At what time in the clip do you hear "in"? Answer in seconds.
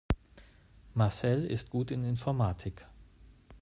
1.91-2.03